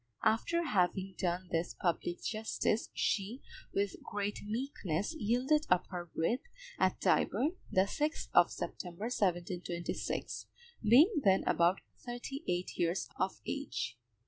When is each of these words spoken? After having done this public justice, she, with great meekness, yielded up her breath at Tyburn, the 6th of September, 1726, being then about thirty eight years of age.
After 0.23 0.63
having 0.63 1.13
done 1.19 1.49
this 1.51 1.75
public 1.75 2.23
justice, 2.23 2.89
she, 2.91 3.43
with 3.71 4.01
great 4.01 4.39
meekness, 4.43 5.13
yielded 5.13 5.67
up 5.69 5.85
her 5.91 6.05
breath 6.05 6.39
at 6.79 6.99
Tyburn, 6.99 7.57
the 7.71 7.81
6th 7.81 8.29
of 8.33 8.49
September, 8.51 9.03
1726, 9.13 10.47
being 10.81 11.21
then 11.23 11.43
about 11.45 11.81
thirty 12.03 12.43
eight 12.47 12.79
years 12.79 13.09
of 13.19 13.41
age. 13.45 13.99